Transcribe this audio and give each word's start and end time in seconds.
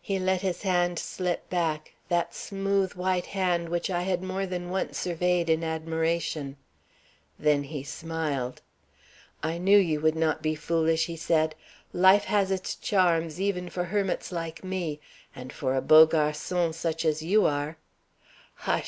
He 0.00 0.18
let 0.18 0.40
his 0.40 0.62
hand 0.62 0.98
slip 0.98 1.50
back, 1.50 1.92
that 2.08 2.34
smooth 2.34 2.94
white 2.94 3.26
hand 3.26 3.68
which 3.68 3.90
I 3.90 4.00
had 4.00 4.22
more 4.22 4.46
than 4.46 4.70
once 4.70 4.96
surveyed 4.98 5.50
in 5.50 5.62
admiration. 5.62 6.56
Then 7.38 7.64
he 7.64 7.82
smiled. 7.82 8.62
"I 9.42 9.58
knew 9.58 9.76
you 9.76 10.00
would 10.00 10.16
not 10.16 10.40
be 10.40 10.54
foolish," 10.54 11.04
he 11.04 11.16
said. 11.18 11.54
"Life 11.92 12.24
has 12.24 12.50
its 12.50 12.74
charms 12.74 13.38
even 13.38 13.68
for 13.68 13.84
hermits 13.84 14.32
like 14.32 14.64
me; 14.64 14.98
and 15.36 15.52
for 15.52 15.76
a 15.76 15.82
beau 15.82 16.06
garçon 16.06 16.72
such 16.72 17.04
as 17.04 17.22
you 17.22 17.44
are" 17.44 17.76
"Hush!" 18.66 18.82